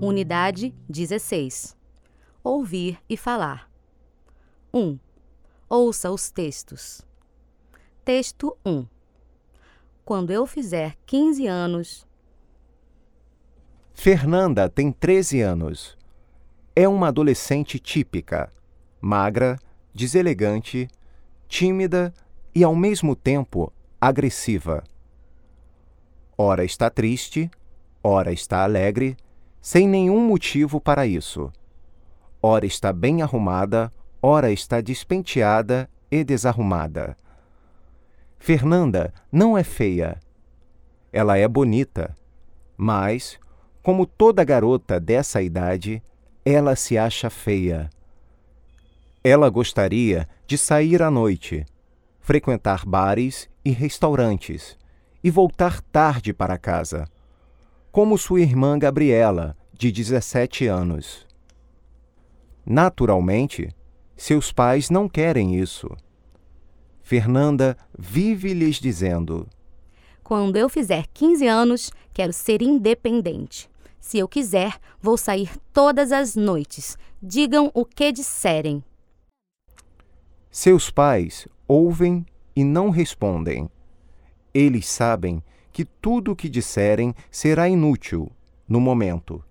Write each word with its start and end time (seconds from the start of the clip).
Unidade 0.00 0.74
16. 0.88 1.76
Ouvir 2.42 2.98
e 3.08 3.16
falar. 3.16 3.70
1. 4.74 4.98
Ouça 5.68 6.10
os 6.10 6.30
textos. 6.32 7.02
Texto 8.04 8.56
1. 8.66 8.84
Quando 10.04 10.32
eu 10.32 10.44
fizer 10.44 10.96
15 11.06 11.46
anos. 11.46 12.06
Fernanda 13.94 14.68
tem 14.68 14.90
13 14.90 15.40
anos. 15.40 15.96
É 16.74 16.88
uma 16.88 17.08
adolescente 17.08 17.78
típica, 17.78 18.50
magra, 19.00 19.56
deselegante, 19.94 20.88
tímida 21.46 22.12
e, 22.58 22.64
ao 22.64 22.74
mesmo 22.74 23.14
tempo, 23.14 23.72
agressiva. 24.00 24.82
Ora 26.36 26.64
está 26.64 26.90
triste, 26.90 27.48
ora 28.02 28.32
está 28.32 28.64
alegre, 28.64 29.16
sem 29.60 29.86
nenhum 29.86 30.26
motivo 30.26 30.80
para 30.80 31.06
isso. 31.06 31.52
Ora 32.42 32.66
está 32.66 32.92
bem 32.92 33.22
arrumada, 33.22 33.92
ora 34.20 34.50
está 34.50 34.80
despenteada 34.80 35.88
e 36.10 36.24
desarrumada. 36.24 37.16
Fernanda 38.40 39.14
não 39.30 39.56
é 39.56 39.62
feia. 39.62 40.18
Ela 41.12 41.38
é 41.38 41.46
bonita, 41.46 42.16
mas, 42.76 43.38
como 43.84 44.04
toda 44.04 44.42
garota 44.42 44.98
dessa 44.98 45.40
idade, 45.40 46.02
ela 46.44 46.74
se 46.74 46.98
acha 46.98 47.30
feia. 47.30 47.88
Ela 49.22 49.48
gostaria 49.48 50.28
de 50.44 50.58
sair 50.58 51.00
à 51.02 51.08
noite, 51.08 51.64
frequentar 52.28 52.84
bares 52.84 53.48
e 53.64 53.70
restaurantes 53.70 54.76
e 55.24 55.30
voltar 55.30 55.80
tarde 55.80 56.34
para 56.34 56.58
casa, 56.58 57.08
como 57.90 58.18
sua 58.18 58.42
irmã 58.42 58.78
Gabriela, 58.78 59.56
de 59.72 59.90
17 59.90 60.66
anos. 60.66 61.26
Naturalmente, 62.66 63.74
seus 64.14 64.52
pais 64.52 64.90
não 64.90 65.08
querem 65.08 65.58
isso. 65.58 65.88
Fernanda 67.00 67.74
vive 67.98 68.52
lhes 68.52 68.76
dizendo: 68.76 69.48
Quando 70.22 70.56
eu 70.56 70.68
fizer 70.68 71.06
15 71.14 71.46
anos, 71.46 71.90
quero 72.12 72.34
ser 72.34 72.60
independente. 72.60 73.70
Se 73.98 74.18
eu 74.18 74.28
quiser, 74.28 74.78
vou 75.00 75.16
sair 75.16 75.50
todas 75.72 76.12
as 76.12 76.36
noites. 76.36 76.98
Digam 77.22 77.70
o 77.72 77.86
que 77.86 78.12
disserem. 78.12 78.84
Seus 80.50 80.90
pais 80.90 81.46
ouvem 81.66 82.24
e 82.56 82.64
não 82.64 82.88
respondem. 82.88 83.70
Eles 84.52 84.88
sabem 84.88 85.42
que 85.70 85.84
tudo 85.84 86.32
o 86.32 86.36
que 86.36 86.48
disserem 86.48 87.14
será 87.30 87.68
inútil 87.68 88.32
no 88.66 88.80
momento. 88.80 89.44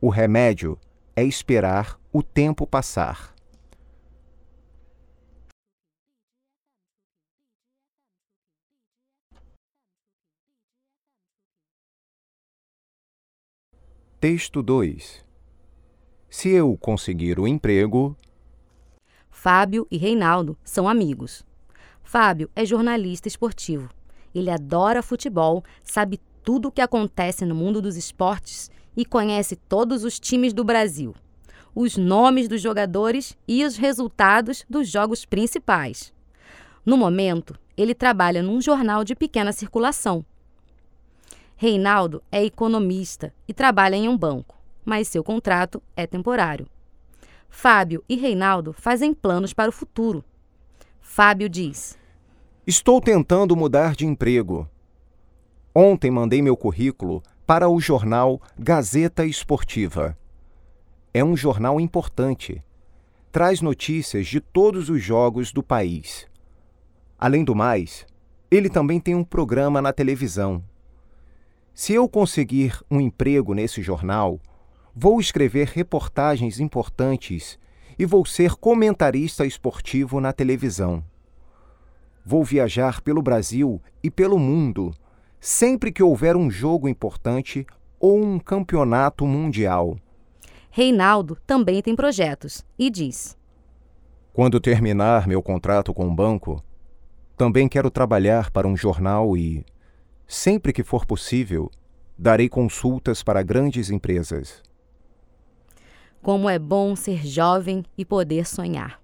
O 0.00 0.08
remédio 0.08 0.78
é 1.14 1.22
esperar 1.22 1.98
o 2.12 2.22
tempo 2.22 2.66
passar. 2.66 3.34
Texto 14.18 14.62
2 14.62 15.24
Se 16.28 16.48
eu 16.48 16.76
conseguir 16.76 17.38
o 17.38 17.46
emprego. 17.46 18.16
Fábio 19.38 19.86
e 19.90 19.98
Reinaldo 19.98 20.56
são 20.64 20.88
amigos. 20.88 21.44
Fábio 22.02 22.50
é 22.56 22.64
jornalista 22.64 23.28
esportivo. 23.28 23.90
Ele 24.34 24.50
adora 24.50 25.02
futebol, 25.02 25.62
sabe 25.82 26.18
tudo 26.42 26.68
o 26.68 26.72
que 26.72 26.80
acontece 26.80 27.44
no 27.44 27.54
mundo 27.54 27.82
dos 27.82 27.98
esportes 27.98 28.70
e 28.96 29.04
conhece 29.04 29.54
todos 29.54 30.04
os 30.04 30.18
times 30.18 30.54
do 30.54 30.64
Brasil, 30.64 31.14
os 31.74 31.98
nomes 31.98 32.48
dos 32.48 32.62
jogadores 32.62 33.36
e 33.46 33.62
os 33.62 33.76
resultados 33.76 34.64
dos 34.70 34.88
jogos 34.88 35.26
principais. 35.26 36.14
No 36.84 36.96
momento, 36.96 37.54
ele 37.76 37.94
trabalha 37.94 38.42
num 38.42 38.58
jornal 38.58 39.04
de 39.04 39.14
pequena 39.14 39.52
circulação 39.52 40.24
Reinaldo 41.58 42.22
é 42.32 42.42
economista 42.42 43.34
e 43.46 43.52
trabalha 43.52 43.96
em 43.96 44.08
um 44.08 44.16
banco, 44.16 44.58
mas 44.82 45.08
seu 45.08 45.22
contrato 45.22 45.82
é 45.94 46.06
temporário. 46.06 46.66
Fábio 47.48 48.04
e 48.08 48.16
Reinaldo 48.16 48.72
fazem 48.72 49.14
planos 49.14 49.52
para 49.52 49.68
o 49.68 49.72
futuro. 49.72 50.24
Fábio 51.00 51.48
diz: 51.48 51.98
Estou 52.66 53.00
tentando 53.00 53.56
mudar 53.56 53.94
de 53.94 54.06
emprego. 54.06 54.68
Ontem 55.74 56.10
mandei 56.10 56.42
meu 56.42 56.56
currículo 56.56 57.22
para 57.46 57.68
o 57.68 57.80
jornal 57.80 58.40
Gazeta 58.58 59.24
Esportiva. 59.24 60.16
É 61.12 61.24
um 61.24 61.36
jornal 61.36 61.80
importante. 61.80 62.62
Traz 63.30 63.60
notícias 63.60 64.26
de 64.26 64.40
todos 64.40 64.88
os 64.88 65.02
jogos 65.02 65.52
do 65.52 65.62
país. 65.62 66.26
Além 67.18 67.44
do 67.44 67.54
mais, 67.54 68.06
ele 68.50 68.68
também 68.68 69.00
tem 69.00 69.14
um 69.14 69.24
programa 69.24 69.80
na 69.80 69.92
televisão 69.92 70.62
se 71.76 71.92
eu 71.92 72.08
conseguir 72.08 72.82
um 72.90 72.98
emprego 72.98 73.52
nesse 73.52 73.82
jornal, 73.82 74.40
vou 74.96 75.20
escrever 75.20 75.68
reportagens 75.68 76.58
importantes 76.58 77.58
e 77.98 78.06
vou 78.06 78.24
ser 78.24 78.54
comentarista 78.54 79.44
esportivo 79.44 80.20
na 80.20 80.32
televisão. 80.32 81.04
Vou 82.24 82.42
viajar 82.42 83.02
pelo 83.02 83.20
Brasil 83.20 83.80
e 84.02 84.10
pelo 84.10 84.38
mundo 84.38 84.94
sempre 85.38 85.92
que 85.92 86.02
houver 86.02 86.34
um 86.34 86.50
jogo 86.50 86.88
importante 86.88 87.66
ou 88.00 88.18
um 88.18 88.38
campeonato 88.38 89.26
mundial. 89.26 89.98
Reinaldo 90.70 91.36
também 91.46 91.82
tem 91.82 91.94
projetos 91.94 92.64
e 92.78 92.88
diz: 92.88 93.36
Quando 94.32 94.58
terminar 94.58 95.28
meu 95.28 95.42
contrato 95.42 95.92
com 95.92 96.08
o 96.08 96.14
banco, 96.14 96.64
também 97.36 97.68
quero 97.68 97.90
trabalhar 97.90 98.50
para 98.50 98.66
um 98.66 98.76
jornal 98.76 99.36
e 99.36 99.64
Sempre 100.28 100.72
que 100.72 100.82
for 100.82 101.06
possível, 101.06 101.70
darei 102.18 102.48
consultas 102.48 103.22
para 103.22 103.44
grandes 103.44 103.90
empresas. 103.90 104.60
Como 106.26 106.50
é 106.50 106.58
bom 106.58 106.96
ser 106.96 107.24
jovem 107.24 107.84
e 107.96 108.04
poder 108.04 108.44
sonhar. 108.44 109.00